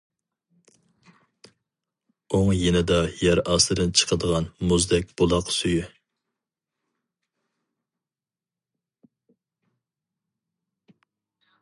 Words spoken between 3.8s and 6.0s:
چىقىدىغان مۇزدەك بۇلاق سۈيى.